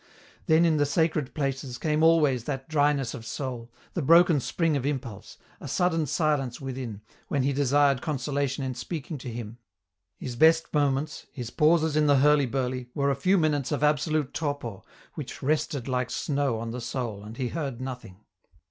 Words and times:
Then 0.47 0.65
in 0.65 0.77
the 0.77 0.85
sacred 0.87 1.35
places 1.35 1.77
came 1.77 2.01
always 2.01 2.45
that 2.45 2.67
dryness 2.67 3.13
of 3.13 3.23
soul, 3.23 3.71
the 3.93 4.01
broken 4.01 4.39
spring 4.39 4.75
of 4.75 4.83
impulse, 4.83 5.37
a 5.59 5.67
sudden 5.67 6.07
silence 6.07 6.59
within, 6.59 7.01
when 7.27 7.43
he 7.43 7.53
desired 7.53 8.01
consolation 8.01 8.63
in 8.63 8.73
speaking 8.73 9.19
to 9.19 9.29
Him 9.29 9.59
His 10.17 10.35
best 10.35 10.73
moments, 10.73 11.27
liis 11.37 11.55
pauses 11.55 11.95
in 11.95 12.07
the 12.07 12.17
hurly 12.17 12.47
burly, 12.47 12.89
were 12.95 13.11
a 13.11 13.11
EN 13.13 13.17
ROUTE. 13.17 13.19
125 13.19 13.21
few 13.21 13.37
minutes 13.37 13.71
of 13.71 13.83
absolute 13.83 14.33
torpor, 14.33 14.81
which 15.13 15.43
rested 15.43 15.87
like 15.87 16.09
snow 16.09 16.57
on 16.57 16.71
the 16.71 16.81
soul 16.81 17.23
and 17.23 17.37
he 17.37 17.49
heard 17.49 17.79
nothing. 17.79 18.21